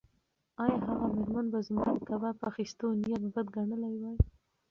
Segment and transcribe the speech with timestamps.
[0.63, 4.17] ایا هغه مېرمن به زما د کباب اخیستو نیت بد ګڼلی وای؟